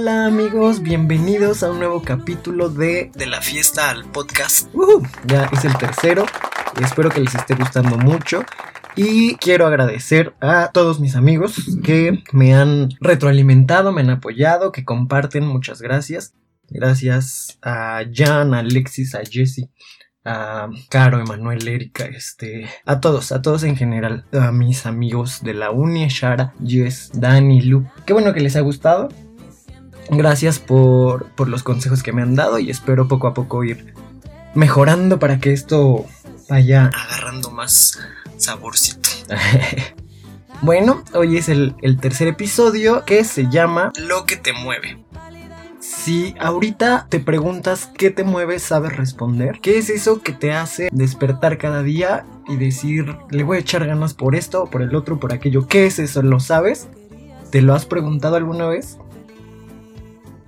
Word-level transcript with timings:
Hola 0.00 0.24
amigos, 0.24 0.80
bienvenidos 0.80 1.62
a 1.62 1.70
un 1.70 1.78
nuevo 1.78 2.00
capítulo 2.00 2.70
de 2.70 3.12
De 3.14 3.26
la 3.26 3.42
fiesta 3.42 3.90
al 3.90 4.06
podcast. 4.06 4.66
ya 5.26 5.44
es 5.52 5.66
el 5.66 5.76
tercero, 5.76 6.24
espero 6.82 7.10
que 7.10 7.20
les 7.20 7.34
esté 7.34 7.54
gustando 7.54 7.98
mucho. 7.98 8.42
Y 8.96 9.34
quiero 9.34 9.66
agradecer 9.66 10.32
a 10.40 10.70
todos 10.72 11.00
mis 11.00 11.16
amigos 11.16 11.76
que 11.84 12.24
me 12.32 12.54
han 12.54 12.88
retroalimentado, 13.02 13.92
me 13.92 14.00
han 14.00 14.08
apoyado, 14.08 14.72
que 14.72 14.86
comparten, 14.86 15.44
muchas 15.44 15.82
gracias. 15.82 16.32
Gracias 16.70 17.58
a 17.60 18.00
Jan, 18.10 18.54
a 18.54 18.60
Alexis, 18.60 19.14
a 19.14 19.20
Jesse, 19.30 19.68
a 20.24 20.70
Caro, 20.88 21.20
Emanuel, 21.20 21.68
Erika, 21.68 22.06
este, 22.06 22.70
a 22.86 23.00
todos, 23.00 23.32
a 23.32 23.42
todos 23.42 23.64
en 23.64 23.76
general, 23.76 24.24
a 24.32 24.50
mis 24.50 24.86
amigos 24.86 25.42
de 25.42 25.52
la 25.52 25.70
uni, 25.70 26.08
Shara, 26.08 26.54
Jess, 26.64 27.10
Dani, 27.12 27.60
Lu. 27.60 27.86
Qué 28.06 28.14
bueno 28.14 28.32
que 28.32 28.40
les 28.40 28.56
ha 28.56 28.60
gustado. 28.60 29.10
Gracias 30.10 30.58
por, 30.58 31.26
por 31.30 31.48
los 31.48 31.62
consejos 31.62 32.02
que 32.02 32.12
me 32.12 32.22
han 32.22 32.34
dado 32.34 32.58
y 32.58 32.70
espero 32.70 33.06
poco 33.06 33.28
a 33.28 33.34
poco 33.34 33.62
ir 33.64 33.94
mejorando 34.54 35.18
para 35.18 35.38
que 35.38 35.52
esto 35.52 36.04
vaya 36.48 36.90
agarrando 36.92 37.50
más 37.50 37.98
saborcito. 38.36 39.08
bueno, 40.62 41.04
hoy 41.14 41.36
es 41.36 41.48
el, 41.48 41.76
el 41.82 41.98
tercer 42.00 42.26
episodio 42.28 43.04
que 43.04 43.22
se 43.24 43.48
llama 43.48 43.92
Lo 43.96 44.24
que 44.26 44.36
te 44.36 44.52
mueve. 44.52 44.98
Si 45.78 46.34
ahorita 46.40 47.06
te 47.08 47.20
preguntas 47.20 47.88
qué 47.96 48.10
te 48.10 48.24
mueve, 48.24 48.58
sabes 48.58 48.96
responder. 48.96 49.60
¿Qué 49.60 49.78
es 49.78 49.90
eso 49.90 50.22
que 50.22 50.32
te 50.32 50.52
hace 50.52 50.88
despertar 50.92 51.56
cada 51.56 51.82
día 51.82 52.26
y 52.48 52.56
decir, 52.56 53.16
le 53.30 53.44
voy 53.44 53.58
a 53.58 53.60
echar 53.60 53.86
ganas 53.86 54.14
por 54.14 54.34
esto, 54.34 54.66
por 54.66 54.82
el 54.82 54.94
otro, 54.94 55.20
por 55.20 55.32
aquello? 55.32 55.68
¿Qué 55.68 55.86
es 55.86 55.98
eso? 55.98 56.22
¿Lo 56.22 56.40
sabes? 56.40 56.88
¿Te 57.50 57.62
lo 57.62 57.74
has 57.74 57.86
preguntado 57.86 58.36
alguna 58.36 58.66
vez? 58.66 58.98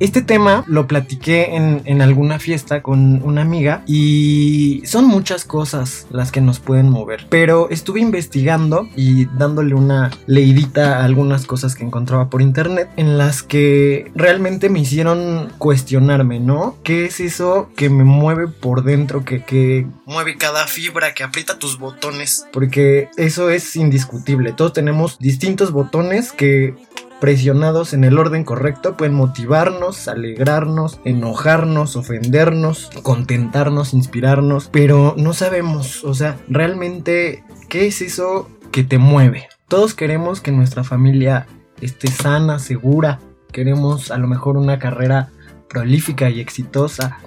Este 0.03 0.21
tema 0.21 0.65
lo 0.67 0.89
platiqué 0.89 1.55
en, 1.55 2.03
alguna 2.03 2.41
fiesta 2.41 2.83
con 2.83 3.23
una 3.23 3.43
amiga 3.43 3.85
y 3.87 4.83
son 4.85 5.05
muchas 5.05 5.45
cosas 5.45 6.09
las 6.11 6.33
que 6.33 6.41
nos 6.41 6.59
pueden 6.59 6.89
mover. 6.89 7.29
Pero 7.31 7.71
estuve 7.71 8.01
investigando 8.01 8.89
y 8.97 9.27
dándole 9.27 9.77
una 9.77 10.11
leidita 10.27 10.99
a 10.99 11.05
algunas 11.05 11.47
cosas 11.47 11.77
que 11.77 11.85
encontraba 11.85 12.31
por 12.31 12.43
internet 12.43 12.91
en 12.97 13.17
las 13.17 13.45
que 13.45 14.11
realmente 14.17 14.69
me 14.71 14.81
hicieron 14.81 15.53
cuestionarme, 15.59 16.41
¿no? 16.41 16.75
¿Qué 16.83 17.05
es 17.05 17.21
eso 17.21 17.71
que 17.77 17.89
me 17.89 18.03
mueve 18.03 18.49
por 18.49 18.83
dentro, 18.83 19.25
que, 19.25 19.45
que 19.45 19.87
mueve 20.05 20.37
cada 20.37 20.67
fibra, 20.67 21.15
que 21.15 21.23
aprieta 21.23 21.61
tus 21.61 21.79
botones? 21.79 22.45
Porque 22.53 23.09
eso 23.17 23.51
es 23.51 23.77
indiscutible. 23.77 24.53
Todos 24.53 24.73
tenemos 24.73 25.17
distintos 25.21 25.71
botones 25.71 26.33
que 26.33 26.75
presionados 27.23 27.95
en 27.95 28.03
el 28.03 28.19
orden 28.19 28.43
correcto 28.43 28.97
pueden 28.97 29.15
motivarnos, 29.15 30.09
alegrarnos, 30.09 30.99
enojarnos, 31.05 31.95
ofendernos, 31.95 32.91
contentarnos, 33.05 33.95
inspirarnos, 33.95 34.69
pero 34.73 35.15
no 35.17 35.33
sabemos, 35.33 36.03
o 36.03 36.15
sea, 36.15 36.37
realmente, 36.49 37.45
¿qué 37.69 37.87
es 37.87 38.03
eso 38.03 38.51
que 38.73 38.83
te 38.83 38.99
mueve? 38.99 39.49
Todos 39.69 39.95
queremos 39.95 40.41
que 40.41 40.51
nuestra 40.51 40.83
familia 40.83 41.47
esté 41.81 42.09
sana, 42.09 42.59
segura, 42.59 43.21
queremos 43.53 44.11
a 44.11 44.19
lo 44.19 44.27
mejor 44.27 44.57
una 44.57 44.81
carrera 44.81 45.31
prolífica 45.69 46.29
y 46.29 46.41
exitosa, 46.41 47.19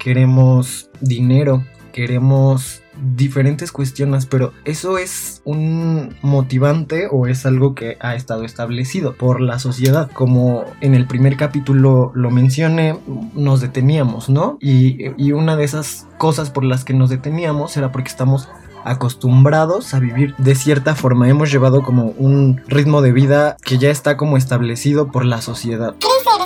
queremos 0.00 0.90
dinero, 1.00 1.62
queremos 1.94 2.82
diferentes 3.14 3.70
cuestiones, 3.70 4.26
pero 4.26 4.52
¿eso 4.64 4.98
es 4.98 5.42
un 5.44 6.16
motivante 6.22 7.06
o 7.10 7.28
es 7.28 7.46
algo 7.46 7.76
que 7.76 7.96
ha 8.00 8.16
estado 8.16 8.44
establecido 8.44 9.14
por 9.14 9.40
la 9.40 9.60
sociedad? 9.60 10.10
Como 10.10 10.64
en 10.80 10.96
el 10.96 11.06
primer 11.06 11.36
capítulo 11.36 12.10
lo 12.16 12.32
mencioné, 12.32 12.98
nos 13.34 13.60
deteníamos, 13.60 14.28
¿no? 14.28 14.58
Y, 14.60 15.04
una 15.32 15.56
de 15.56 15.64
esas 15.64 16.08
cosas 16.18 16.50
por 16.50 16.64
las 16.64 16.84
que 16.84 16.94
nos 16.94 17.10
deteníamos 17.10 17.76
era 17.76 17.92
porque 17.92 18.08
estamos 18.08 18.48
acostumbrados 18.84 19.94
a 19.94 20.00
vivir 20.00 20.34
de 20.38 20.54
cierta 20.56 20.96
forma. 20.96 21.28
Hemos 21.28 21.50
llevado 21.50 21.82
como 21.82 22.06
un 22.18 22.60
ritmo 22.66 23.02
de 23.02 23.12
vida 23.12 23.56
que 23.64 23.78
ya 23.78 23.90
está 23.90 24.16
como 24.16 24.36
establecido 24.36 25.10
por 25.12 25.24
la 25.24 25.40
sociedad. 25.40 25.94
Crecer, 25.94 26.43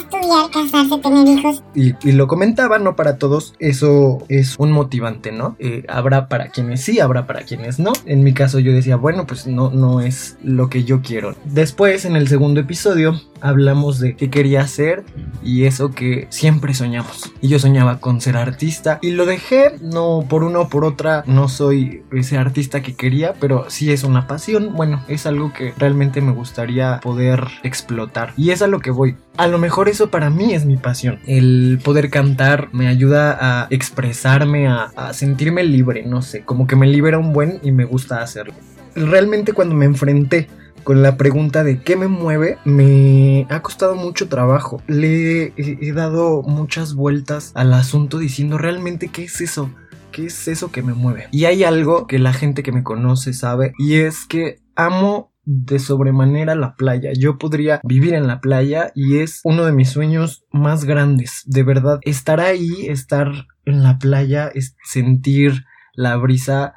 casarse, 0.52 0.98
tener 0.98 1.26
hijos. 1.26 1.62
Y, 1.74 1.92
lo 2.12 2.26
comentaba, 2.26 2.78
no 2.78 2.96
para 2.96 3.16
todos, 3.18 3.54
eso 3.58 4.18
es 4.28 4.56
un 4.58 4.72
motivante, 4.72 5.32
¿no? 5.32 5.56
Eh, 5.58 5.84
habrá 5.88 6.28
para 6.28 6.48
quienes 6.48 6.82
sí, 6.82 7.00
habrá 7.00 7.26
para 7.26 7.42
quienes 7.42 7.78
no. 7.78 7.92
En 8.06 8.24
mi 8.24 8.32
caso 8.32 8.58
yo 8.58 8.72
decía, 8.72 8.96
bueno, 8.96 9.26
pues 9.26 9.46
no, 9.46 9.70
no 9.70 10.00
es 10.00 10.36
lo 10.42 10.68
que 10.68 10.84
yo 10.84 11.02
quiero. 11.02 11.34
Después, 11.44 12.04
en 12.04 12.16
el 12.16 12.28
segundo 12.28 12.60
episodio, 12.60 13.20
hablamos 13.40 13.98
de 13.98 14.16
qué 14.16 14.30
quería 14.30 14.62
hacer 14.62 15.04
y 15.42 15.64
eso 15.64 15.90
que 15.90 16.26
siempre 16.30 16.74
soñamos. 16.74 17.32
Y 17.40 17.48
yo 17.48 17.58
soñaba 17.58 18.00
con 18.00 18.20
ser 18.20 18.36
artista 18.36 18.98
y 19.02 19.12
lo 19.12 19.26
dejé, 19.26 19.76
no 19.80 20.24
por 20.28 20.44
una 20.44 20.60
o 20.60 20.68
por 20.68 20.84
otra, 20.84 21.24
no 21.26 21.48
soy 21.48 22.02
ese 22.12 22.36
artista 22.36 22.82
que 22.82 22.94
quería, 22.94 23.34
pero 23.40 23.66
sí 23.68 23.92
es 23.92 24.04
una 24.04 24.26
pasión. 24.26 24.74
Bueno, 24.74 25.02
es 25.08 25.26
algo 25.26 25.52
que 25.52 25.72
realmente 25.78 26.20
me 26.20 26.32
gustaría 26.32 27.00
poder 27.00 27.44
explotar. 27.62 28.32
Y 28.36 28.50
es 28.50 28.62
a 28.62 28.66
lo 28.66 28.80
que 28.80 28.90
voy. 28.90 29.16
A 29.36 29.46
lo 29.46 29.58
mejor 29.58 29.88
eso 29.88 30.10
para 30.10 30.30
mí 30.30 30.54
es 30.54 30.64
mi 30.64 30.76
pasión. 30.76 31.20
El 31.26 31.80
poder 31.84 32.10
cantar 32.10 32.68
me 32.72 32.88
ayuda 32.88 33.38
a 33.40 33.66
expresarme, 33.70 34.66
a, 34.66 34.90
a 34.96 35.12
sentirme 35.12 35.62
libre, 35.64 36.04
no 36.04 36.22
sé, 36.22 36.42
como 36.42 36.66
que 36.66 36.76
me 36.76 36.86
libera 36.86 37.18
un 37.18 37.32
buen 37.32 37.60
y 37.62 37.72
me 37.72 37.84
gusta 37.84 38.20
hacerlo. 38.20 38.54
Realmente 38.94 39.52
cuando 39.52 39.74
me 39.74 39.84
enfrenté 39.84 40.48
con 40.84 41.02
la 41.02 41.16
pregunta 41.16 41.64
de 41.64 41.80
qué 41.80 41.96
me 41.96 42.08
mueve, 42.08 42.58
me 42.64 43.46
ha 43.50 43.60
costado 43.62 43.94
mucho 43.94 44.28
trabajo. 44.28 44.82
Le 44.86 45.52
he, 45.56 45.92
dado 45.92 46.42
muchas 46.42 46.94
vueltas 46.94 47.52
al 47.54 47.72
asunto 47.74 48.18
diciendo 48.18 48.58
realmente 48.58 49.08
qué 49.08 49.24
es 49.24 49.40
eso. 49.40 49.70
¿Qué 50.12 50.26
es 50.26 50.48
eso 50.48 50.72
que 50.72 50.82
me 50.82 50.94
mueve? 50.94 51.28
Y 51.30 51.44
hay 51.44 51.64
algo 51.64 52.06
que 52.06 52.18
la 52.18 52.32
gente 52.32 52.62
que 52.62 52.72
me 52.72 52.82
conoce 52.82 53.32
sabe 53.32 53.72
y 53.78 53.96
es 53.96 54.24
que 54.26 54.60
amo 54.74 55.32
de 55.44 55.78
sobremanera 55.78 56.54
la 56.54 56.74
playa. 56.76 57.10
Yo 57.18 57.38
podría 57.38 57.80
vivir 57.82 58.14
en 58.14 58.26
la 58.26 58.40
playa 58.40 58.92
y 58.94 59.18
es 59.18 59.40
uno 59.44 59.64
de 59.64 59.72
mis 59.72 59.90
sueños 59.90 60.44
más 60.50 60.84
grandes. 60.84 61.42
De 61.46 61.62
verdad, 61.62 62.00
estar 62.02 62.40
ahí, 62.40 62.86
estar 62.86 63.46
en 63.64 63.82
la 63.82 63.98
playa, 63.98 64.48
es 64.48 64.76
sentir 64.84 65.64
la 65.94 66.16
brisa 66.16 66.74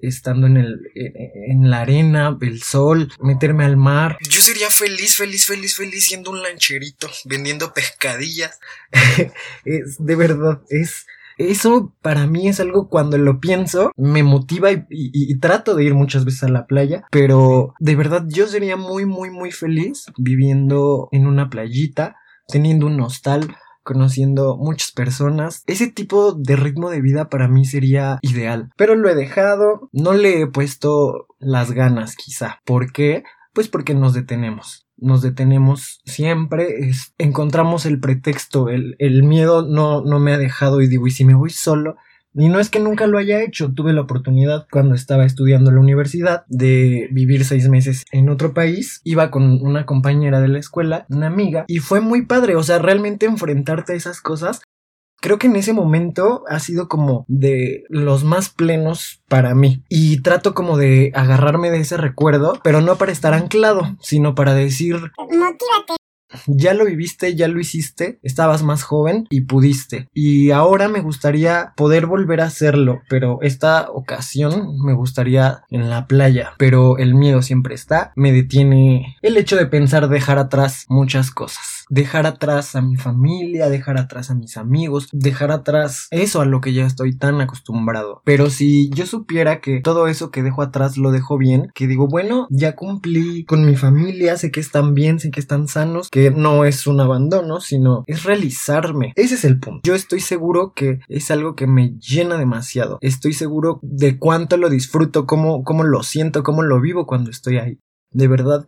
estando 0.00 0.46
en, 0.46 0.56
el, 0.56 0.80
en 0.94 1.70
la 1.70 1.80
arena, 1.80 2.36
el 2.40 2.62
sol, 2.62 3.12
meterme 3.20 3.64
al 3.64 3.76
mar. 3.76 4.18
Yo 4.20 4.40
sería 4.40 4.70
feliz, 4.70 5.16
feliz, 5.16 5.46
feliz, 5.46 5.76
feliz 5.76 6.04
siendo 6.04 6.30
un 6.30 6.42
lancherito, 6.42 7.08
vendiendo 7.24 7.72
pescadillas. 7.72 8.58
es, 9.64 9.96
de 9.98 10.16
verdad, 10.16 10.62
es... 10.70 11.06
Eso 11.38 11.94
para 12.02 12.26
mí 12.26 12.48
es 12.48 12.58
algo 12.58 12.88
cuando 12.88 13.16
lo 13.16 13.38
pienso, 13.38 13.92
me 13.96 14.24
motiva 14.24 14.72
y, 14.72 14.84
y, 14.90 15.38
trato 15.38 15.76
de 15.76 15.84
ir 15.84 15.94
muchas 15.94 16.24
veces 16.24 16.42
a 16.42 16.48
la 16.48 16.66
playa, 16.66 17.04
pero 17.12 17.74
de 17.78 17.94
verdad 17.94 18.24
yo 18.26 18.48
sería 18.48 18.76
muy, 18.76 19.06
muy, 19.06 19.30
muy 19.30 19.52
feliz 19.52 20.06
viviendo 20.16 21.08
en 21.12 21.28
una 21.28 21.48
playita, 21.48 22.16
teniendo 22.48 22.86
un 22.86 23.00
hostal, 23.00 23.56
conociendo 23.88 24.58
muchas 24.58 24.92
personas. 24.92 25.62
Ese 25.66 25.90
tipo 25.90 26.34
de 26.34 26.56
ritmo 26.56 26.90
de 26.90 27.00
vida 27.00 27.30
para 27.30 27.48
mí 27.48 27.64
sería 27.64 28.18
ideal. 28.20 28.68
Pero 28.76 28.94
lo 28.94 29.08
he 29.08 29.14
dejado, 29.14 29.88
no 29.92 30.12
le 30.12 30.42
he 30.42 30.46
puesto 30.46 31.26
las 31.38 31.70
ganas 31.72 32.14
quizá. 32.14 32.60
¿Por 32.66 32.92
qué? 32.92 33.22
Pues 33.54 33.68
porque 33.68 33.94
nos 33.94 34.12
detenemos. 34.12 34.86
Nos 34.98 35.22
detenemos 35.22 36.00
siempre, 36.04 36.90
encontramos 37.16 37.86
el 37.86 37.98
pretexto, 37.98 38.68
el, 38.68 38.94
el 38.98 39.22
miedo 39.22 39.66
no, 39.66 40.02
no 40.02 40.18
me 40.18 40.34
ha 40.34 40.38
dejado 40.38 40.82
y 40.82 40.88
digo, 40.88 41.06
y 41.06 41.10
si 41.10 41.24
me 41.24 41.34
voy 41.34 41.48
solo, 41.48 41.96
y 42.34 42.48
no 42.48 42.60
es 42.60 42.70
que 42.70 42.80
nunca 42.80 43.06
lo 43.06 43.18
haya 43.18 43.42
hecho, 43.42 43.72
tuve 43.72 43.92
la 43.92 44.02
oportunidad 44.02 44.66
cuando 44.70 44.94
estaba 44.94 45.24
estudiando 45.24 45.70
en 45.70 45.76
la 45.76 45.82
universidad 45.82 46.44
de 46.48 47.08
vivir 47.10 47.44
seis 47.44 47.68
meses 47.68 48.04
en 48.12 48.28
otro 48.28 48.54
país. 48.54 49.00
Iba 49.04 49.30
con 49.30 49.60
una 49.62 49.86
compañera 49.86 50.40
de 50.40 50.48
la 50.48 50.58
escuela, 50.58 51.06
una 51.08 51.26
amiga, 51.26 51.64
y 51.68 51.78
fue 51.78 52.00
muy 52.00 52.26
padre, 52.26 52.56
o 52.56 52.62
sea, 52.62 52.78
realmente 52.78 53.26
enfrentarte 53.26 53.92
a 53.92 53.96
esas 53.96 54.20
cosas. 54.20 54.60
Creo 55.20 55.38
que 55.38 55.48
en 55.48 55.56
ese 55.56 55.72
momento 55.72 56.44
ha 56.48 56.60
sido 56.60 56.86
como 56.86 57.24
de 57.26 57.82
los 57.88 58.22
más 58.22 58.50
plenos 58.50 59.20
para 59.28 59.52
mí. 59.56 59.82
Y 59.88 60.22
trato 60.22 60.54
como 60.54 60.78
de 60.78 61.10
agarrarme 61.12 61.70
de 61.70 61.80
ese 61.80 61.96
recuerdo, 61.96 62.60
pero 62.62 62.82
no 62.82 62.96
para 62.98 63.10
estar 63.10 63.34
anclado, 63.34 63.96
sino 64.00 64.36
para 64.36 64.54
decir... 64.54 64.94
Motívate 65.18 65.97
ya 66.46 66.74
lo 66.74 66.84
viviste, 66.84 67.34
ya 67.34 67.48
lo 67.48 67.60
hiciste, 67.60 68.18
estabas 68.22 68.62
más 68.62 68.82
joven 68.82 69.26
y 69.30 69.42
pudiste. 69.42 70.08
Y 70.12 70.50
ahora 70.50 70.88
me 70.88 71.00
gustaría 71.00 71.72
poder 71.76 72.06
volver 72.06 72.40
a 72.40 72.46
hacerlo, 72.46 73.00
pero 73.08 73.38
esta 73.42 73.90
ocasión 73.90 74.78
me 74.84 74.94
gustaría 74.94 75.62
en 75.70 75.90
la 75.90 76.06
playa, 76.06 76.52
pero 76.58 76.98
el 76.98 77.14
miedo 77.14 77.42
siempre 77.42 77.74
está, 77.74 78.12
me 78.16 78.32
detiene 78.32 79.16
el 79.22 79.36
hecho 79.36 79.56
de 79.56 79.66
pensar 79.66 80.08
dejar 80.08 80.38
atrás 80.38 80.84
muchas 80.88 81.30
cosas. 81.30 81.77
Dejar 81.88 82.26
atrás 82.26 82.76
a 82.76 82.82
mi 82.82 82.96
familia, 82.96 83.68
dejar 83.68 83.98
atrás 83.98 84.30
a 84.30 84.34
mis 84.34 84.56
amigos, 84.56 85.08
dejar 85.12 85.50
atrás 85.50 86.08
eso 86.10 86.40
a 86.40 86.44
lo 86.44 86.60
que 86.60 86.72
ya 86.72 86.86
estoy 86.86 87.16
tan 87.16 87.40
acostumbrado. 87.40 88.22
Pero 88.24 88.50
si 88.50 88.90
yo 88.90 89.06
supiera 89.06 89.60
que 89.60 89.80
todo 89.80 90.08
eso 90.08 90.30
que 90.30 90.42
dejo 90.42 90.62
atrás 90.62 90.96
lo 90.96 91.10
dejo 91.10 91.38
bien, 91.38 91.70
que 91.74 91.86
digo, 91.86 92.08
bueno, 92.08 92.46
ya 92.50 92.74
cumplí 92.76 93.44
con 93.44 93.64
mi 93.64 93.76
familia, 93.76 94.36
sé 94.36 94.50
que 94.50 94.60
están 94.60 94.94
bien, 94.94 95.18
sé 95.18 95.30
que 95.30 95.40
están 95.40 95.68
sanos, 95.68 96.08
que 96.10 96.30
no 96.30 96.64
es 96.64 96.86
un 96.86 97.00
abandono, 97.00 97.60
sino 97.60 98.04
es 98.06 98.24
realizarme. 98.24 99.12
Ese 99.16 99.34
es 99.34 99.44
el 99.44 99.58
punto. 99.58 99.80
Yo 99.84 99.94
estoy 99.94 100.20
seguro 100.20 100.72
que 100.74 101.00
es 101.08 101.30
algo 101.30 101.54
que 101.54 101.66
me 101.66 101.94
llena 101.98 102.36
demasiado. 102.36 102.98
Estoy 103.00 103.32
seguro 103.32 103.80
de 103.82 104.18
cuánto 104.18 104.56
lo 104.56 104.70
disfruto, 104.70 105.26
cómo, 105.26 105.62
cómo 105.64 105.84
lo 105.84 106.02
siento, 106.02 106.42
cómo 106.42 106.62
lo 106.62 106.80
vivo 106.80 107.06
cuando 107.06 107.30
estoy 107.30 107.58
ahí. 107.58 107.78
De 108.10 108.26
verdad, 108.26 108.66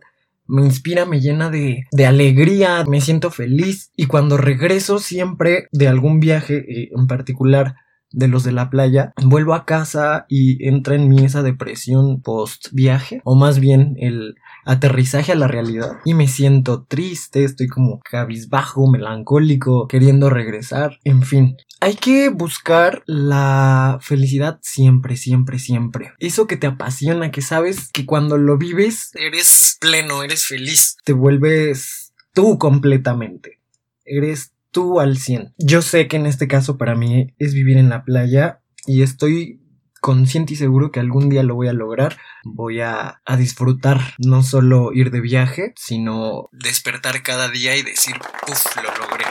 me 0.51 0.63
inspira, 0.63 1.05
me 1.05 1.21
llena 1.21 1.49
de, 1.49 1.85
de, 1.91 2.05
alegría, 2.05 2.83
me 2.85 2.99
siento 2.99 3.31
feliz. 3.31 3.91
Y 3.95 4.05
cuando 4.05 4.37
regreso 4.37 4.99
siempre 4.99 5.67
de 5.71 5.87
algún 5.87 6.19
viaje 6.19 6.57
eh, 6.67 6.89
en 6.95 7.07
particular 7.07 7.75
de 8.11 8.27
los 8.27 8.43
de 8.43 8.51
la 8.51 8.69
playa, 8.69 9.13
vuelvo 9.23 9.53
a 9.53 9.65
casa 9.65 10.25
y 10.27 10.67
entra 10.67 10.95
en 10.95 11.07
mí 11.07 11.23
esa 11.23 11.41
depresión 11.41 12.21
post 12.21 12.67
viaje, 12.73 13.21
o 13.23 13.35
más 13.35 13.59
bien 13.59 13.95
el 13.97 14.35
aterrizaje 14.65 15.31
a 15.31 15.35
la 15.35 15.47
realidad, 15.47 15.97
y 16.05 16.13
me 16.13 16.27
siento 16.27 16.83
triste, 16.83 17.43
estoy 17.43 17.67
como 17.67 17.99
cabizbajo, 17.99 18.89
melancólico, 18.89 19.87
queriendo 19.87 20.29
regresar, 20.29 20.99
en 21.03 21.23
fin. 21.23 21.57
Hay 21.79 21.95
que 21.95 22.29
buscar 22.29 23.03
la 23.07 23.97
felicidad 24.01 24.59
siempre, 24.61 25.17
siempre, 25.17 25.57
siempre. 25.57 26.13
Eso 26.19 26.47
que 26.47 26.57
te 26.57 26.67
apasiona, 26.67 27.31
que 27.31 27.41
sabes 27.41 27.89
que 27.91 28.05
cuando 28.05 28.37
lo 28.37 28.57
vives 28.57 29.11
eres 29.15 29.77
pleno, 29.79 30.23
eres 30.23 30.45
feliz, 30.45 30.97
te 31.03 31.13
vuelves 31.13 32.13
tú 32.33 32.57
completamente. 32.57 33.59
Eres 34.05 34.53
tú 34.71 34.99
al 34.99 35.17
100. 35.17 35.53
Yo 35.57 35.81
sé 35.81 36.07
que 36.07 36.17
en 36.17 36.25
este 36.25 36.47
caso 36.47 36.77
para 36.77 36.95
mí 36.95 37.33
es 37.37 37.53
vivir 37.53 37.77
en 37.77 37.89
la 37.89 38.03
playa 38.03 38.61
y 38.85 39.03
estoy 39.03 39.60
consciente 40.01 40.53
y 40.53 40.57
seguro 40.57 40.91
que 40.91 40.99
algún 40.99 41.29
día 41.29 41.43
lo 41.43 41.55
voy 41.55 41.69
a 41.69 41.73
lograr. 41.73 42.17
Voy 42.43 42.81
a, 42.81 43.21
a, 43.23 43.37
disfrutar 43.37 44.01
no 44.17 44.43
solo 44.43 44.91
ir 44.91 45.11
de 45.11 45.21
viaje, 45.21 45.73
sino 45.77 46.49
despertar 46.51 47.23
cada 47.23 47.47
día 47.47 47.77
y 47.77 47.83
decir, 47.83 48.15
uff, 48.49 48.75
lo 48.75 48.89
logré. 48.97 49.25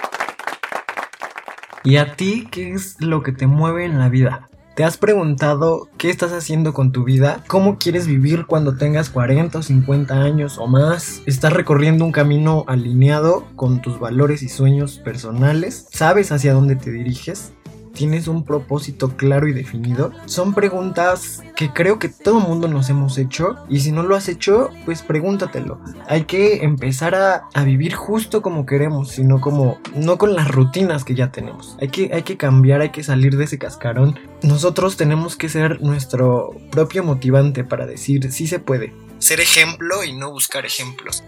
¿Y 1.82 1.96
a 1.96 2.14
ti 2.14 2.48
qué 2.50 2.72
es 2.72 2.96
lo 3.00 3.22
que 3.22 3.32
te 3.32 3.46
mueve 3.46 3.84
en 3.84 3.98
la 3.98 4.08
vida? 4.08 4.48
¿Te 4.76 4.84
has 4.84 4.96
preguntado 4.96 5.90
qué 5.98 6.08
estás 6.08 6.32
haciendo 6.32 6.72
con 6.72 6.92
tu 6.92 7.04
vida? 7.04 7.44
¿Cómo 7.48 7.76
quieres 7.76 8.06
vivir 8.06 8.46
cuando 8.46 8.76
tengas 8.76 9.10
40 9.10 9.58
o 9.58 9.62
50 9.62 10.22
años 10.22 10.58
o 10.58 10.68
más? 10.68 11.22
¿Estás 11.26 11.52
recorriendo 11.52 12.04
un 12.04 12.12
camino 12.12 12.64
alineado 12.68 13.46
con 13.56 13.82
tus 13.82 13.98
valores 13.98 14.42
y 14.42 14.48
sueños 14.48 14.98
personales? 14.98 15.86
¿Sabes 15.90 16.32
hacia 16.32 16.54
dónde 16.54 16.76
te 16.76 16.92
diriges? 16.92 17.52
¿Tienes 18.00 18.28
un 18.28 18.44
propósito 18.44 19.14
claro 19.14 19.46
y 19.46 19.52
definido? 19.52 20.10
Son 20.24 20.54
preguntas 20.54 21.42
que 21.54 21.70
creo 21.70 21.98
que 21.98 22.08
todo 22.08 22.40
mundo 22.40 22.66
nos 22.66 22.88
hemos 22.88 23.18
hecho 23.18 23.56
y 23.68 23.80
si 23.80 23.92
no 23.92 24.02
lo 24.02 24.16
has 24.16 24.30
hecho, 24.30 24.70
pues 24.86 25.02
pregúntatelo. 25.02 25.78
Hay 26.08 26.24
que 26.24 26.64
empezar 26.64 27.14
a, 27.14 27.48
a, 27.52 27.62
vivir 27.62 27.92
justo 27.92 28.40
como 28.40 28.64
queremos, 28.64 29.10
sino 29.10 29.38
como 29.42 29.78
no 29.94 30.16
con 30.16 30.34
las 30.34 30.48
rutinas 30.48 31.04
que 31.04 31.14
ya 31.14 31.30
tenemos. 31.30 31.76
Hay 31.78 31.88
que, 31.88 32.10
hay 32.14 32.22
que 32.22 32.38
cambiar, 32.38 32.80
hay 32.80 32.88
que 32.88 33.02
salir 33.04 33.36
de 33.36 33.44
ese 33.44 33.58
cascarón. 33.58 34.18
Nosotros 34.42 34.96
tenemos 34.96 35.36
que 35.36 35.50
ser 35.50 35.82
nuestro 35.82 36.56
propio 36.70 37.04
motivante 37.04 37.64
para 37.64 37.84
decir 37.84 38.32
sí 38.32 38.46
se 38.46 38.60
puede. 38.60 38.94
Ser 39.18 39.40
ejemplo 39.40 40.04
y 40.04 40.14
no 40.14 40.30
buscar 40.30 40.64
ejemplos. 40.64 41.22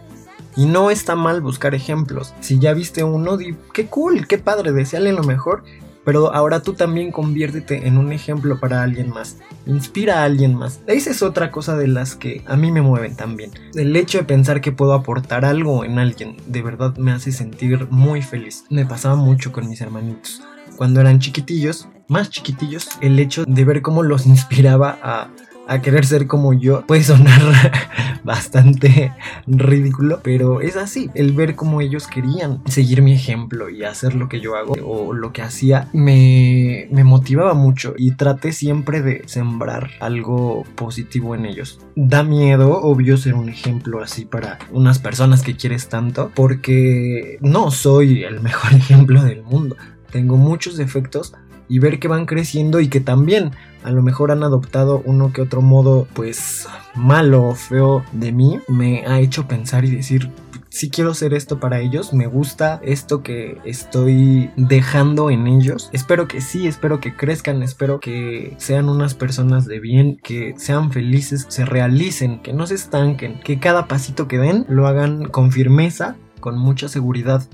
Y 0.57 0.65
no 0.65 0.91
está 0.91 1.17
mal 1.17 1.43
buscar 1.43 1.75
ejemplos. 1.75 2.33
Si 2.41 2.59
ya 2.59 2.73
viste 2.73 3.05
uno, 3.05 3.37
di, 3.37 3.57
qué 3.75 3.89
cool, 3.89 4.27
qué 4.27 4.39
padre, 4.39 4.73
deseale 4.73 5.13
lo 5.13 5.23
mejor 5.23 5.65
pero 6.05 6.35
ahora 6.35 6.63
tú 6.63 6.75
también 6.75 7.13
conviértete 7.13 7.87
en 7.87 7.99
un 7.99 8.13
ejemplo 8.13 8.59
para 8.59 8.83
alguien 8.83 9.11
más. 9.11 9.39
Inspira 9.67 10.21
a 10.21 10.25
alguien 10.25 10.55
más. 10.55 10.81
Esa 10.87 11.11
es 11.11 11.23
otra 11.23 11.51
cosa 11.51 11.77
de 11.77 11.89
las 11.89 12.17
que 12.17 12.43
a 12.47 12.57
mí 12.57 12.73
me 12.73 12.83
mueven 12.83 13.17
también. 13.17 13.51
El 13.75 13.95
hecho 13.97 14.19
de 14.19 14.25
pensar 14.25 14.61
que 14.61 14.73
puedo 14.73 14.93
aportar 14.95 15.45
algo 15.45 15.85
en 15.85 15.99
alguien 15.99 16.37
de 16.47 16.63
verdad 16.63 16.97
me 16.97 17.13
hace 17.13 17.33
sentir 17.33 17.87
muy 17.91 18.23
feliz. 18.23 18.65
Me 18.71 18.87
pasaba 18.87 19.17
mucho 19.17 19.53
con 19.53 19.69
mis 19.69 19.81
hermanitos. 19.81 20.43
Cuando 20.77 21.01
eran 21.01 21.21
chiquitillos, 21.21 21.89
más 22.09 22.31
chiquitillos, 22.31 22.89
el 23.01 23.19
hecho 23.19 23.45
de 23.47 23.65
ver 23.65 23.83
cómo 23.83 24.03
los 24.03 24.27
inspiraba 24.27 24.99
a 25.03 25.31
a 25.67 25.81
querer 25.81 26.05
ser 26.05 26.27
como 26.27 26.53
yo 26.53 26.85
puede 26.87 27.03
sonar 27.03 27.73
bastante 28.25 29.13
ridículo, 29.47 30.21
pero 30.23 30.61
es 30.61 30.77
así. 30.77 31.11
El 31.15 31.33
ver 31.33 31.55
cómo 31.55 31.81
ellos 31.81 32.07
querían 32.07 32.63
seguir 32.67 33.03
mi 33.03 33.13
ejemplo 33.13 33.71
y 33.71 33.85
hacer 33.85 34.15
lo 34.15 34.29
que 34.29 34.41
yo 34.41 34.57
hago 34.57 34.75
o 34.85 35.13
lo 35.13 35.33
que 35.33 35.43
hacía 35.43 35.89
me, 35.93 36.89
me 36.91 37.05
motivaba 37.05 37.55
mucho 37.55 37.95
y 37.97 38.13
traté 38.13 38.53
siempre 38.53 39.03
de 39.03 39.23
sembrar 39.27 39.91
algo 40.01 40.65
positivo 40.75 41.35
en 41.35 41.47
ellos. 41.47 41.81
Da 41.97 42.23
miedo, 42.23 42.81
obvio, 42.81 43.17
ser 43.17 43.35
un 43.35 43.49
ejemplo 43.49 44.03
así 44.03 44.25
para 44.25 44.59
unas 44.71 44.99
personas 44.99 45.43
que 45.43 45.57
quieres 45.57 45.89
tanto, 45.89 46.31
porque 46.35 47.39
no 47.41 47.71
soy 47.71 48.25
el 48.25 48.41
mejor 48.41 48.73
ejemplo 48.75 49.23
del 49.23 49.43
mundo. 49.43 49.77
Tengo 50.11 50.37
muchos 50.37 50.77
defectos, 50.77 51.33
y 51.73 51.79
ver 51.79 51.99
que 51.99 52.07
van 52.07 52.27
creciendo 52.27 52.81
y 52.81 52.89
que 52.89 53.01
también 53.01 53.53
a 53.83 53.91
lo 53.91 54.03
mejor 54.03 54.31
han 54.31 54.43
adoptado 54.43 55.03
uno 55.05 55.33
que 55.33 55.43
otro 55.43 55.63
modo 55.63 56.07
pues 56.15 56.69
malo 56.95 57.45
o 57.45 57.55
feo 57.55 58.05
de 58.13 58.33
mí, 58.33 58.61
me 58.69 59.07
ha 59.07 59.21
hecho 59.21 59.47
pensar 59.47 59.85
y 59.85 59.91
decir, 59.91 60.31
si 60.73 60.89
quiero 60.89 61.13
ser 61.13 61.35
esto 61.35 61.61
para 61.61 61.81
ellos, 61.81 62.15
me 62.15 62.27
gusta 62.27 62.81
esto 62.83 63.23
que 63.23 63.59
estoy 63.65 64.51
dejando 64.57 65.29
en 65.29 65.47
ellos. 65.47 65.91
Espero 65.93 66.27
que 66.27 66.41
sí, 66.41 66.67
espero 66.67 66.99
que 66.99 67.15
crezcan, 67.15 67.63
espero 67.63 68.01
que 68.01 68.55
sean 68.57 68.89
unas 68.89 69.15
personas 69.15 69.67
de 69.67 69.81
bien, 69.81 70.17
que 70.23 70.55
sean 70.57 70.91
felices, 70.91 71.45
se 71.49 71.67
realicen, 71.67 72.41
que 72.41 72.55
no 72.55 72.67
se 72.67 72.77
estanquen, 72.77 73.39
que 73.41 73.61
cada 73.61 73.87
pasito 73.87 74.29
que 74.29 74.39
den 74.39 74.65
lo 74.67 74.87
hagan 74.87 75.29
con 75.29 75.53
firmeza, 75.53 76.17
con 76.41 76.57
mucha 76.57 76.89
seguridad 76.89 77.47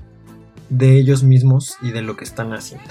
de 0.69 0.97
ellos 0.97 1.21
mismos 1.23 1.75
y 1.81 1.91
de 1.91 2.01
lo 2.01 2.15
que 2.15 2.23
están 2.23 2.53
haciendo. 2.53 2.89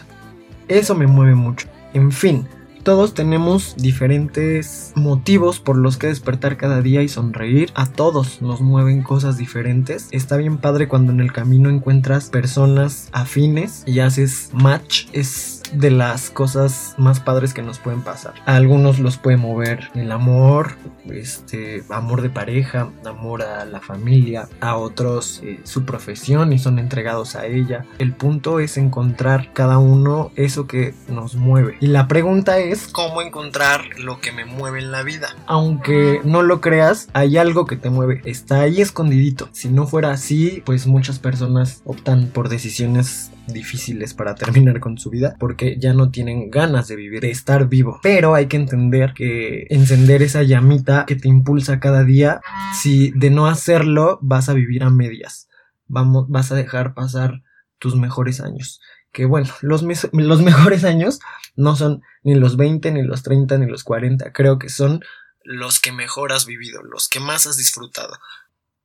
Eso 0.69 0.95
me 0.95 1.07
mueve 1.07 1.37
mucho. 1.37 1.69
En 1.95 2.13
fin, 2.13 2.47
todos 2.83 3.15
tenemos 3.15 3.75
diferentes 3.77 4.93
motivos 4.95 5.61
por 5.61 5.77
los 5.77 5.97
que 5.97 6.09
despertar 6.09 6.57
cada 6.57 6.81
día 6.81 7.03
y 7.03 7.09
sonreír. 7.09 7.71
A 7.75 7.87
todos 7.87 8.41
nos 8.43 8.61
mueven 8.61 9.03
cosas 9.03 9.37
diferentes. 9.37 10.09
Está 10.11 10.37
bien 10.37 10.59
padre 10.59 10.89
cuando 10.89 11.13
en 11.13 11.21
el 11.21 11.33
camino 11.33 11.71
encuentras 11.71 12.31
personas 12.31 13.09
afines 13.13 13.83
y 13.87 14.01
haces 14.01 14.51
match. 14.53 15.07
Es 15.13 15.58
de 15.73 15.91
las 15.91 16.31
cosas 16.31 16.95
más 16.99 17.21
padres 17.21 17.55
que 17.55 17.63
nos 17.63 17.79
pueden 17.79 18.03
pasar. 18.03 18.35
A 18.47 18.57
algunos 18.57 18.99
los 18.99 19.17
puede 19.17 19.37
mover 19.37 19.91
el 19.95 20.13
amor, 20.13 20.77
este, 21.11 21.83
amor 21.91 22.23
de 22.23 22.31
pareja, 22.31 22.91
amor 23.05 23.43
a 23.43 23.65
la 23.65 23.81
familia, 23.81 24.49
a 24.61 24.77
otros 24.77 25.41
eh, 25.45 25.61
su 25.65 25.85
profesión 25.85 26.53
y 26.53 26.59
son 26.59 26.79
entregados 26.79 27.37
a 27.37 27.47
ella. 27.47 27.85
El 27.99 28.13
punto 28.13 28.61
es 28.61 28.77
encontrar 28.77 29.53
cada 29.53 29.79
uno 29.79 30.31
eso 30.37 30.67
que 30.67 30.95
nos 31.09 31.35
mueve. 31.35 31.77
Y 31.81 31.89
la 31.89 32.09
pregunta 32.09 32.59
es 32.59 32.89
cómo 32.89 33.23
encontrar 33.23 33.83
lo 33.99 34.21
que 34.21 34.33
me 34.33 34.45
mueve 34.45 34.81
en 34.81 34.91
la 34.91 35.03
vida. 35.03 35.29
Aunque 35.47 36.21
no 36.25 36.43
lo 36.43 36.61
creas, 36.61 37.09
hay 37.13 37.37
algo 37.37 37.67
que 37.67 37.77
te 37.77 37.91
mueve. 37.91 38.23
Está 38.25 38.61
ahí 38.61 38.81
escondidito. 38.81 39.49
Si 39.53 39.69
no 39.69 39.87
fuera 39.87 40.11
así, 40.11 40.63
pues 40.65 40.87
muchas 40.87 41.19
personas 41.19 41.83
optan 41.85 42.29
por 42.29 42.49
decisiones 42.49 43.31
difíciles 43.53 44.15
para 44.15 44.35
terminar 44.35 44.81
con 44.81 44.99
su 44.99 45.11
vida 45.11 45.37
porque 45.39 45.77
ya 45.79 45.93
no 45.93 46.11
tienen 46.11 46.51
ganas 46.51 46.89
de 46.89 46.97
vivir, 46.97 47.21
de 47.21 47.31
estar 47.31 47.69
vivo. 47.69 48.01
Pero 48.03 48.35
hay 48.35 48.47
que 48.47 48.57
entender 48.57 49.15
que 49.15 49.67
encender 49.71 50.23
esa 50.23 50.43
llamita 50.43 51.05
que 51.07 51.17
te 51.17 51.29
impulsa 51.29 51.81
cada 51.81 52.05
día, 52.05 52.41
si 52.81 53.11
de 53.13 53.31
no 53.31 53.47
hacerlo 53.47 54.19
vas 54.23 54.49
a 54.49 54.55
vivir 54.55 54.83
a 54.83 54.91
medias. 54.91 55.49
Vamos, 55.87 56.27
vas 56.29 56.53
a 56.53 56.55
dejar 56.55 56.95
pasar 56.95 57.43
tus 57.79 57.97
mejores 57.97 58.41
años. 58.41 58.81
Que 59.13 59.25
bueno, 59.25 59.49
los, 59.63 59.83
los 59.83 60.43
mejores 60.43 60.85
años 60.85 61.21
no 61.57 61.77
son 61.77 62.03
ni 62.23 62.35
los 62.35 62.57
20, 62.57 62.93
ni 62.93 63.03
los 63.03 63.23
30, 63.23 63.59
ni 63.59 63.67
los 63.67 63.85
40. 63.85 64.33
Creo 64.33 64.59
que 64.59 64.69
son 64.69 65.01
los 65.43 65.81
que 65.81 65.93
mejor 65.93 66.33
has 66.33 66.47
vivido, 66.47 66.83
los 66.83 67.09
que 67.09 67.21
más 67.21 67.47
has 67.47 67.57
disfrutado. 67.57 68.19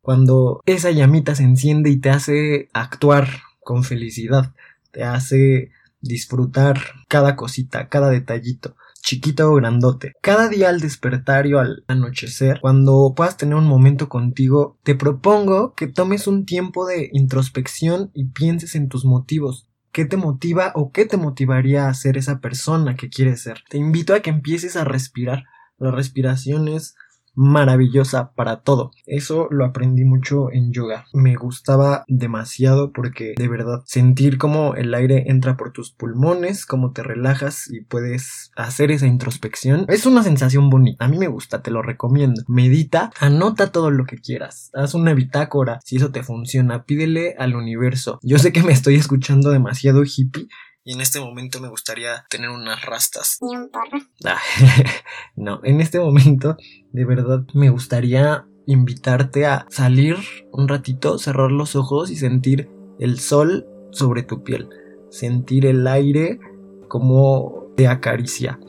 Cuando 0.01 0.61
esa 0.65 0.91
llamita 0.91 1.35
se 1.35 1.43
enciende 1.43 1.89
y 1.89 1.99
te 1.99 2.09
hace 2.09 2.69
actuar 2.73 3.29
con 3.63 3.83
felicidad, 3.83 4.53
te 4.91 5.03
hace 5.03 5.71
disfrutar 6.01 6.79
cada 7.07 7.35
cosita, 7.35 7.87
cada 7.89 8.09
detallito, 8.09 8.75
chiquito 9.01 9.49
o 9.49 9.55
grandote. 9.55 10.13
Cada 10.21 10.49
día 10.49 10.69
al 10.69 10.79
despertar 10.79 11.47
o 11.53 11.59
al 11.59 11.83
anochecer, 11.87 12.59
cuando 12.61 13.13
puedas 13.15 13.37
tener 13.37 13.55
un 13.55 13.65
momento 13.65 14.09
contigo, 14.09 14.77
te 14.83 14.95
propongo 14.95 15.73
que 15.73 15.87
tomes 15.87 16.27
un 16.27 16.45
tiempo 16.45 16.85
de 16.85 17.09
introspección 17.13 18.11
y 18.13 18.25
pienses 18.25 18.75
en 18.75 18.89
tus 18.89 19.05
motivos. 19.05 19.67
¿Qué 19.91 20.05
te 20.05 20.17
motiva 20.17 20.71
o 20.75 20.91
qué 20.91 21.05
te 21.05 21.17
motivaría 21.17 21.87
a 21.87 21.93
ser 21.93 22.17
esa 22.17 22.39
persona 22.39 22.95
que 22.95 23.09
quieres 23.09 23.41
ser? 23.41 23.63
Te 23.69 23.77
invito 23.77 24.13
a 24.13 24.21
que 24.21 24.31
empieces 24.31 24.75
a 24.75 24.83
respirar. 24.83 25.43
La 25.77 25.91
respiración 25.91 26.67
es 26.67 26.95
maravillosa 27.35 28.31
para 28.33 28.61
todo. 28.61 28.91
Eso 29.05 29.47
lo 29.49 29.65
aprendí 29.65 30.03
mucho 30.03 30.51
en 30.51 30.71
yoga. 30.71 31.05
Me 31.13 31.35
gustaba 31.35 32.03
demasiado 32.07 32.91
porque 32.91 33.33
de 33.37 33.47
verdad 33.47 33.81
sentir 33.85 34.37
cómo 34.37 34.75
el 34.75 34.93
aire 34.93 35.25
entra 35.27 35.57
por 35.57 35.71
tus 35.71 35.91
pulmones, 35.91 36.65
cómo 36.65 36.91
te 36.91 37.03
relajas 37.03 37.69
y 37.71 37.81
puedes 37.81 38.51
hacer 38.55 38.91
esa 38.91 39.07
introspección. 39.07 39.85
Es 39.89 40.05
una 40.05 40.23
sensación 40.23 40.69
bonita. 40.69 41.05
A 41.05 41.07
mí 41.07 41.17
me 41.17 41.27
gusta, 41.27 41.61
te 41.61 41.71
lo 41.71 41.81
recomiendo. 41.81 42.43
Medita, 42.47 43.11
anota 43.19 43.71
todo 43.71 43.91
lo 43.91 44.05
que 44.05 44.17
quieras. 44.17 44.69
Haz 44.73 44.93
una 44.93 45.13
bitácora. 45.13 45.79
Si 45.83 45.97
eso 45.97 46.11
te 46.11 46.23
funciona, 46.23 46.83
pídele 46.83 47.35
al 47.37 47.55
universo. 47.55 48.19
Yo 48.21 48.37
sé 48.39 48.51
que 48.51 48.63
me 48.63 48.73
estoy 48.73 48.95
escuchando 48.95 49.51
demasiado 49.51 50.03
hippie, 50.03 50.47
y 50.85 50.93
en 50.93 51.01
este 51.01 51.19
momento 51.19 51.59
me 51.59 51.69
gustaría 51.69 52.25
tener 52.29 52.49
unas 52.49 52.83
rastas. 52.85 53.37
Ni 53.41 53.55
un 53.55 53.69
porro. 53.69 53.99
Ah, 54.25 54.39
no, 55.35 55.61
en 55.63 55.81
este 55.81 55.99
momento 55.99 56.57
de 56.91 57.05
verdad 57.05 57.45
me 57.53 57.69
gustaría 57.69 58.45
invitarte 58.65 59.45
a 59.45 59.65
salir 59.69 60.17
un 60.51 60.67
ratito, 60.67 61.17
cerrar 61.17 61.51
los 61.51 61.75
ojos 61.75 62.09
y 62.11 62.15
sentir 62.15 62.69
el 62.99 63.19
sol 63.19 63.67
sobre 63.91 64.23
tu 64.23 64.43
piel. 64.43 64.69
Sentir 65.09 65.65
el 65.65 65.87
aire 65.87 66.39
como 66.87 67.67
te 67.75 67.87
acaricia. 67.87 68.59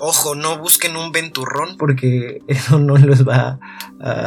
Ojo, 0.00 0.34
no 0.34 0.58
busquen 0.58 0.96
un 0.96 1.12
venturrón 1.12 1.76
porque 1.78 2.42
eso 2.48 2.78
no 2.78 2.96
les 2.96 3.26
va 3.26 3.58
a, 4.00 4.26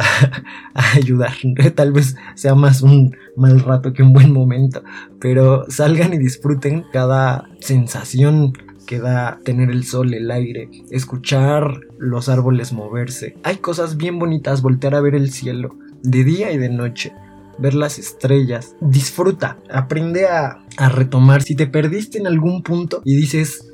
ayudar. 0.94 1.34
Tal 1.74 1.92
vez 1.92 2.16
sea 2.34 2.54
más 2.54 2.82
un 2.82 3.16
mal 3.36 3.60
rato 3.60 3.92
que 3.92 4.02
un 4.02 4.12
buen 4.12 4.32
momento. 4.32 4.82
Pero 5.20 5.64
salgan 5.68 6.14
y 6.14 6.18
disfruten 6.18 6.84
cada 6.92 7.48
sensación 7.60 8.52
que 8.86 8.98
da 8.98 9.38
tener 9.44 9.70
el 9.70 9.84
sol, 9.84 10.14
el 10.14 10.30
aire, 10.30 10.68
escuchar 10.90 11.80
los 11.98 12.28
árboles 12.28 12.72
moverse. 12.72 13.36
Hay 13.44 13.58
cosas 13.58 13.96
bien 13.96 14.18
bonitas, 14.18 14.62
voltear 14.62 14.96
a 14.96 15.00
ver 15.00 15.14
el 15.14 15.30
cielo, 15.30 15.76
de 16.02 16.24
día 16.24 16.50
y 16.50 16.58
de 16.58 16.70
noche 16.70 17.12
ver 17.60 17.74
las 17.74 17.98
estrellas. 17.98 18.74
Disfruta, 18.80 19.58
aprende 19.70 20.26
a, 20.26 20.64
retomar. 20.94 21.42
Si 21.42 21.54
te 21.54 21.66
perdiste 21.66 22.18
en 22.18 22.26
algún 22.26 22.62
punto 22.62 23.02
y 23.04 23.14
dices, 23.16 23.69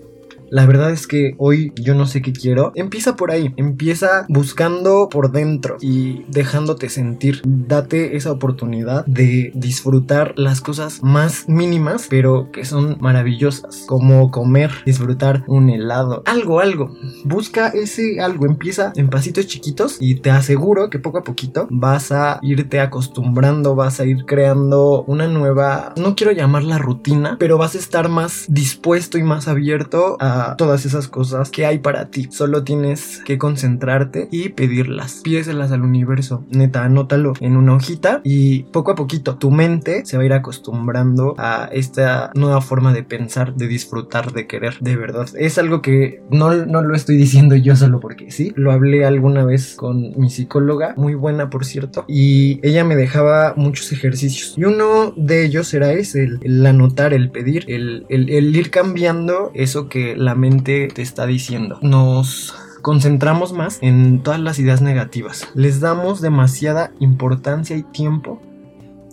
la 0.50 0.67
verdad 0.67 0.91
es 0.91 1.07
que 1.07 1.35
hoy 1.38 1.73
yo 1.76 1.95
no 1.95 2.07
sé 2.07 2.23
qué 2.23 2.33
quiero. 2.33 2.73
Empieza 2.75 3.17
por 3.17 3.31
ahí. 3.31 3.53
Empieza 3.57 4.26
buscando 4.29 5.09
por 5.09 5.33
dentro 5.33 5.76
y 5.81 6.25
dejándote 6.29 6.88
sentir. 6.88 7.43
Date 7.45 8.17
esa 8.17 8.33
oportunidad 8.33 9.05
de 9.07 9.53
disfrutar 9.55 10.35
las 10.37 10.61
cosas 10.61 11.03
más 11.03 11.49
mínimas, 11.49 12.07
pero 12.09 12.50
que 12.53 12.65
son 12.65 12.97
maravillosas. 13.00 13.85
Como 13.87 14.31
comer, 14.31 14.71
disfrutar 14.85 15.45
un 15.47 15.71
helado. 15.71 16.23
Algo, 16.26 16.61
algo. 16.61 16.97
Busca 17.25 17.69
ese 17.69 18.21
algo. 18.21 18.47
Empieza 18.47 18.93
en 18.97 19.09
pasitos 19.09 19.47
chiquitos 19.47 19.97
y 20.00 20.17
te 20.17 20.31
aseguro 20.31 20.91
que 20.91 20.99
poco 20.99 21.19
a 21.19 21.25
poquito 21.25 21.67
vas 21.71 22.12
a 22.12 22.38
irte 22.43 22.81
acostumbrando, 22.81 23.75
vas 23.75 24.00
a 24.00 24.05
ir 24.05 24.25
creando 24.25 25.05
una 25.07 25.26
nueva, 25.26 25.93
no 25.97 26.15
quiero 26.15 26.33
llamarla 26.33 26.79
rutina, 26.79 27.37
pero 27.38 27.59
vas 27.59 27.75
a 27.75 27.79
estar 27.79 28.09
más 28.09 28.47
dispuesto 28.49 29.19
y 29.19 29.23
más 29.23 29.49
abierto 29.49 30.17
a 30.21 30.36
todas 30.57 30.87
esas 30.87 31.09
cosas 31.09 31.50
que 31.50 31.66
hay 31.66 31.78
para 31.78 32.11
ti. 32.11 32.28
Solo 32.31 32.64
tienes 32.64 33.23
que 33.25 33.38
concentrarte 33.38 34.28
y 34.31 34.50
pedirlas. 34.50 35.21
Pídeselas 35.23 35.73
al 35.73 35.83
universo. 35.83 36.45
Neta, 36.50 36.85
anótalo 36.85 37.35
en 37.40 37.57
una 37.57 37.75
hojita 37.75 38.21
y 38.25 38.64
poco 38.64 38.93
a 38.93 38.95
poquito 38.95 39.37
tu 39.37 39.50
mente 39.50 40.05
se 40.05 40.16
va 40.16 40.23
a 40.23 40.26
ir 40.26 40.33
acostumbrando 40.33 41.35
a 41.38 41.69
esta 41.73 42.31
nueva 42.35 42.61
forma 42.61 42.93
de 42.93 43.02
pensar, 43.02 43.55
de 43.55 43.69
disfrutar, 43.69 44.33
de 44.33 44.47
querer. 44.47 44.76
De 44.81 44.97
verdad. 44.97 45.28
Es 45.38 45.59
algo 45.59 45.83
que 45.83 46.23
no, 46.31 46.52
no 46.55 46.83
lo 46.83 46.95
estoy 46.95 47.16
diciendo 47.16 47.57
yo 47.57 47.76
solo 47.76 48.00
porque 48.00 48.31
sí. 48.31 48.52
Lo 48.57 48.73
hablé 48.73 49.05
alguna 49.05 49.45
vez 49.45 49.75
con 49.75 50.19
mi 50.19 50.31
psicóloga, 50.31 50.95
muy 50.97 51.14
buena 51.14 51.50
por 51.50 51.64
cierto, 51.64 52.05
y 52.09 52.61
ella 52.66 52.85
me 52.85 52.97
dejaba 52.97 53.55
muchos 53.57 53.93
ejercicios. 53.93 54.55
Y 54.57 54.64
uno 54.64 55.12
de 55.16 55.45
ellos 55.45 55.73
era 55.75 55.93
ese, 55.93 56.28
el, 56.40 56.66
anotar, 56.66 57.14
el 57.14 57.31
pedir, 57.31 57.64
el, 57.69 58.07
el, 58.09 58.57
ir 58.57 58.71
cambiando 58.71 59.50
eso 59.55 59.88
que 59.88 60.16
mente 60.35 60.88
te 60.88 61.02
está 61.02 61.26
diciendo. 61.26 61.78
Nos 61.83 62.54
concentramos 62.83 63.52
más 63.52 63.78
en 63.80 64.23
todas 64.23 64.40
las 64.40 64.59
ideas 64.59 64.80
negativas. 64.80 65.49
Les 65.54 65.80
damos 65.80 66.21
demasiada 66.21 66.92
importancia 67.00 67.76
y 67.76 67.83
tiempo 67.83 68.40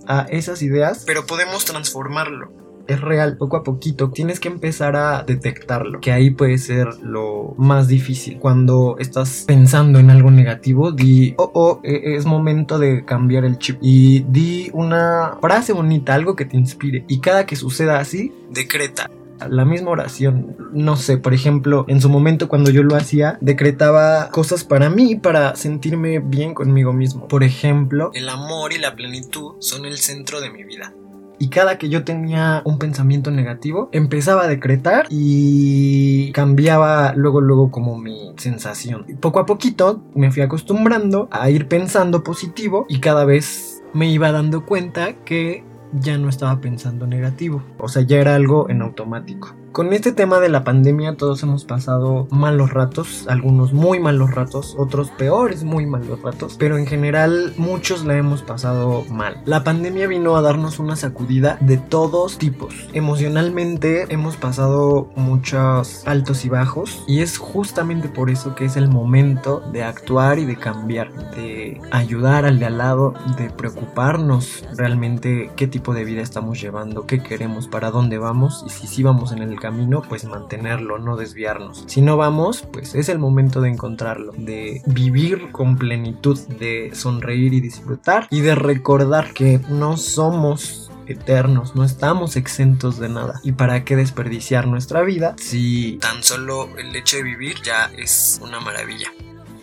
a 0.08 0.28
esas 0.30 0.62
ideas, 0.62 1.04
pero 1.08 1.26
podemos 1.26 1.66
transformarlo. 1.66 2.52
Es 2.86 3.00
real, 3.02 3.38
poco 3.38 3.58
a 3.58 3.64
poquito. 3.64 4.12
Tienes 4.12 4.40
que 4.40 4.50
empezar 4.50 4.96
a 4.96 5.24
detectarlo, 5.24 6.02
que 6.02 6.12
ahí 6.12 6.32
puede 6.32 6.58
ser 6.58 6.88
lo 7.02 7.56
más 7.58 7.88
difícil. 7.88 8.40
Cuando 8.40 8.98
estás 9.00 9.46
pensando 9.48 10.00
en 10.00 10.10
algo 10.10 10.32
negativo, 10.32 10.92
di, 10.92 11.34
oh, 11.38 11.50
oh, 11.54 11.80
es 11.84 12.26
momento 12.26 12.78
de 12.80 13.06
cambiar 13.06 13.46
el 13.46 13.58
chip. 13.58 13.78
Y 13.82 14.26
di 14.30 14.70
una 14.74 15.38
frase 15.42 15.72
bonita, 15.72 16.14
algo 16.14 16.36
que 16.36 16.46
te 16.46 16.58
inspire. 16.58 17.06
Y 17.08 17.22
cada 17.22 17.46
que 17.46 17.56
suceda 17.56 18.00
así, 18.00 18.34
decreta 18.52 19.10
la 19.50 19.66
misma 19.66 19.92
oración. 19.92 20.56
No 20.74 20.96
sé, 20.96 21.18
por 21.18 21.34
ejemplo, 21.34 21.86
en 21.88 22.02
su 22.02 22.10
momento 22.10 22.48
cuando 22.48 22.72
yo 22.72 22.84
lo 22.84 22.96
hacía, 22.96 23.38
decretaba 23.42 24.30
cosas 24.30 24.64
para 24.64 24.90
mí, 24.90 25.16
para 25.16 25.56
sentirme 25.56 26.20
bien 26.20 26.54
conmigo 26.54 26.94
mismo. 26.94 27.28
Por 27.28 27.44
ejemplo, 27.44 28.12
el 28.14 28.30
amor 28.30 28.74
y 28.74 28.80
la 28.80 28.96
plenitud 28.96 29.54
son 29.60 29.86
el 29.86 29.98
centro 29.98 30.42
de 30.42 30.50
mi 30.50 30.64
vida. 30.64 30.94
Y 31.40 31.50
cada 31.50 31.78
que 31.78 31.90
yo 31.90 32.04
tenía 32.04 32.62
un 32.64 32.80
pensamiento 32.80 33.32
negativo, 33.32 33.90
empezaba 33.92 34.44
a 34.44 34.48
decretar 34.48 35.08
y 35.10 36.32
cambiaba 36.32 37.14
luego, 37.16 37.42
luego 37.42 37.72
como 37.72 37.98
mi 37.98 38.34
sensación. 38.38 39.06
poco 39.20 39.40
a 39.40 39.46
poquito 39.46 40.04
me 40.16 40.32
fui 40.32 40.42
acostumbrando 40.42 41.28
a 41.32 41.50
ir 41.50 41.68
pensando 41.68 42.24
positivo 42.24 42.86
y 42.88 43.00
cada 43.00 43.26
vez 43.26 43.84
me 43.94 44.10
iba 44.10 44.32
dando 44.32 44.66
cuenta 44.66 45.14
que 45.26 45.66
ya 46.00 46.18
no 46.18 46.30
estaba 46.30 46.60
pensando 46.60 47.08
negativo. 47.08 47.64
O 47.78 47.88
sea, 47.88 48.04
ya 48.04 48.18
era 48.18 48.36
algo 48.36 48.70
en 48.70 48.82
automático. 48.82 49.56
Con 49.74 49.92
este 49.92 50.12
tema 50.12 50.40
de 50.40 50.50
la 50.50 50.64
pandemia 50.64 51.16
todos 51.18 51.42
hemos 51.42 51.66
pasado 51.66 52.28
malos 52.30 52.70
ratos, 52.70 53.26
algunos 53.28 53.74
muy 53.74 54.00
malos 54.00 54.30
ratos, 54.30 54.76
otros 54.78 55.10
peores 55.10 55.64
muy 55.64 55.88
malos 55.88 56.22
ratos, 56.22 56.58
pero 56.60 56.78
en 56.78 56.86
general 56.86 57.56
muchos 57.58 58.06
la 58.06 58.16
hemos 58.16 58.44
pasado 58.44 59.04
mal. 59.10 59.42
La 59.46 59.64
pandemia 59.64 60.06
vino 60.06 60.36
a 60.36 60.44
darnos 60.44 60.78
una 60.78 60.96
sacudida 60.96 61.58
de 61.60 61.78
todos 61.78 62.38
tipos. 62.38 62.88
Emocionalmente 62.94 64.06
hemos 64.14 64.38
pasado 64.38 65.10
muchos 65.16 66.04
altos 66.06 66.46
y 66.46 66.50
bajos 66.50 67.04
y 67.08 67.22
es 67.22 67.40
justamente 67.40 68.10
por 68.10 68.30
eso 68.30 68.54
que 68.54 68.66
es 68.66 68.78
el 68.78 68.90
momento 68.90 69.62
de 69.72 69.82
actuar 69.82 70.38
y 70.38 70.46
de 70.46 70.56
cambiar, 70.56 71.12
de 71.32 71.82
ayudar 71.90 72.46
al 72.46 72.60
de 72.60 72.68
al 72.68 72.78
lado, 72.78 73.16
de 73.40 73.50
preocuparnos 73.50 74.64
realmente 74.78 75.50
qué 75.56 75.66
tipo 75.66 75.96
de 75.96 76.06
vida 76.06 76.22
estamos 76.22 76.62
llevando, 76.62 77.08
qué 77.08 77.24
queremos, 77.24 77.68
para 77.68 77.90
dónde 77.90 78.20
vamos 78.20 78.64
y 78.68 78.70
si 78.70 78.86
sí 78.86 79.02
vamos 79.02 79.32
en 79.32 79.40
el 79.40 79.63
camino, 79.64 80.02
pues 80.10 80.26
mantenerlo, 80.26 81.00
no 81.00 81.16
desviarnos. 81.16 81.86
Si 81.88 82.02
no 82.02 82.18
vamos, 82.18 82.68
pues 82.74 82.96
es 82.96 83.08
el 83.08 83.18
momento 83.18 83.62
de 83.62 83.70
encontrarlo, 83.70 84.34
de 84.36 84.82
vivir 84.88 85.54
con 85.54 85.78
plenitud, 85.78 86.38
de 86.60 86.92
sonreír 86.94 87.54
y 87.54 87.62
disfrutar 87.62 88.28
y 88.30 88.42
de 88.42 88.56
recordar 88.56 89.32
que 89.34 89.62
no 89.70 89.96
somos 89.96 90.92
eternos, 91.08 91.78
no 91.78 91.86
estamos 91.86 92.36
exentos 92.36 93.00
de 93.00 93.08
nada. 93.08 93.40
¿Y 93.42 93.54
para 93.54 93.86
qué 93.86 93.96
desperdiciar 93.96 94.68
nuestra 94.68 95.02
vida 95.02 95.34
si 95.38 95.98
tan 96.02 96.22
solo 96.24 96.68
el 96.78 96.94
hecho 96.94 97.16
de 97.16 97.24
vivir 97.24 97.56
ya 97.64 97.90
es 97.98 98.42
una 98.44 98.60
maravilla? 98.60 99.08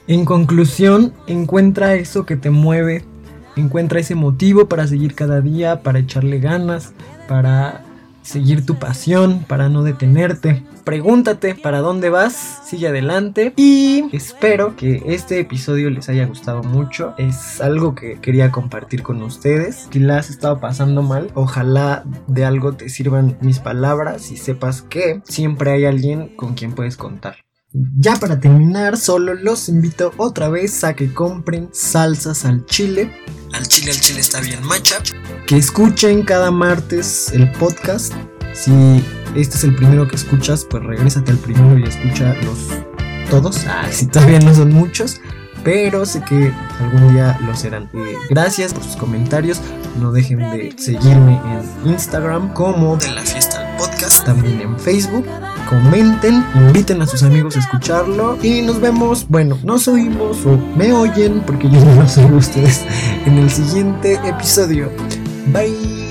En 0.06 0.24
conclusión, 0.24 1.12
encuentra 1.26 1.94
eso 1.94 2.24
que 2.24 2.36
te 2.36 2.48
mueve, 2.48 3.04
encuentra 3.54 4.00
ese 4.00 4.14
motivo 4.14 4.66
para 4.66 4.86
seguir 4.86 5.14
cada 5.14 5.42
día, 5.42 5.82
para 5.82 5.98
echarle 5.98 6.38
ganas, 6.38 6.94
para 7.28 7.84
seguir 8.22 8.64
tu 8.66 8.78
pasión, 8.78 9.44
para 9.46 9.68
no 9.68 9.82
detenerte. 9.82 10.62
Pregúntate 10.84 11.54
para 11.54 11.80
dónde 11.80 12.10
vas, 12.10 12.60
sigue 12.64 12.88
adelante 12.88 13.52
y 13.56 14.04
espero 14.12 14.76
que 14.76 15.02
este 15.06 15.38
episodio 15.40 15.90
les 15.90 16.08
haya 16.08 16.26
gustado 16.26 16.62
mucho. 16.62 17.14
Es 17.18 17.60
algo 17.60 17.94
que 17.94 18.20
quería 18.20 18.50
compartir 18.50 19.02
con 19.02 19.22
ustedes. 19.22 19.88
Si 19.90 19.98
la 19.98 20.18
has 20.18 20.30
estado 20.30 20.60
pasando 20.60 21.02
mal, 21.02 21.30
ojalá 21.34 22.04
de 22.26 22.44
algo 22.44 22.72
te 22.72 22.88
sirvan 22.88 23.36
mis 23.40 23.58
palabras 23.58 24.30
y 24.30 24.36
sepas 24.36 24.82
que 24.82 25.20
siempre 25.24 25.72
hay 25.72 25.84
alguien 25.84 26.28
con 26.36 26.54
quien 26.54 26.72
puedes 26.72 26.96
contar. 26.96 27.36
Ya 27.72 28.16
para 28.16 28.40
terminar, 28.40 28.96
solo 28.96 29.34
los 29.34 29.68
invito 29.68 30.12
otra 30.16 30.48
vez 30.48 30.82
a 30.82 30.94
que 30.94 31.14
compren 31.14 31.68
salsas 31.70 32.44
al 32.44 32.66
chile. 32.66 33.12
Al 33.52 33.64
chile, 33.68 33.92
al 33.92 34.00
chile 34.00 34.20
está 34.20 34.40
bien 34.40 34.60
macha. 34.64 34.96
Que 35.46 35.56
escuchen 35.56 36.24
cada 36.24 36.50
martes 36.50 37.30
el 37.32 37.48
podcast. 37.52 38.12
Si 38.54 38.72
este 39.36 39.56
es 39.56 39.62
el 39.62 39.76
primero 39.76 40.08
que 40.08 40.16
escuchas, 40.16 40.66
pues 40.68 40.82
regrésate 40.82 41.30
al 41.30 41.38
primero 41.38 41.78
y 41.78 41.84
escucha 41.84 42.34
los 42.42 42.58
todos. 43.30 43.64
Ah, 43.68 43.86
si 43.88 44.06
todavía 44.06 44.40
no 44.40 44.52
son 44.52 44.72
muchos. 44.72 45.20
Pero 45.62 46.06
sé 46.06 46.22
que 46.22 46.52
algún 46.80 47.12
día 47.12 47.38
lo 47.46 47.54
serán. 47.54 47.84
Eh, 47.92 48.14
gracias 48.30 48.74
por 48.74 48.82
sus 48.82 48.96
comentarios. 48.96 49.60
No 50.00 50.10
dejen 50.10 50.38
de 50.38 50.74
seguirme 50.76 51.40
en 51.84 51.90
Instagram 51.92 52.52
como 52.52 52.96
de 52.96 53.12
la 53.12 53.22
fiesta 53.22 53.62
del 53.62 53.76
podcast. 53.76 54.24
También 54.24 54.60
en 54.60 54.76
Facebook 54.80 55.26
comenten, 55.70 56.44
inviten 56.54 57.00
a 57.00 57.06
sus 57.06 57.22
amigos 57.22 57.56
a 57.56 57.60
escucharlo 57.60 58.36
y 58.42 58.60
nos 58.60 58.80
vemos, 58.80 59.26
bueno, 59.28 59.56
nos 59.62 59.86
oímos 59.86 60.44
o 60.44 60.58
me 60.76 60.92
oyen 60.92 61.42
porque 61.46 61.70
yo 61.70 61.80
no 61.84 62.04
oigo 62.24 62.36
ustedes 62.36 62.84
en 63.24 63.38
el 63.38 63.48
siguiente 63.48 64.14
episodio. 64.26 64.90
Bye. 65.52 66.09